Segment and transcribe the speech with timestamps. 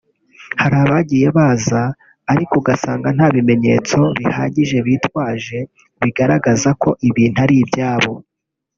[0.61, 1.81] hari abagiye baza
[2.31, 5.59] ariko ugasanga nta bimenyetso bihagije bitwaje
[6.01, 8.13] bigaragaza ko ibintu ari ibyabo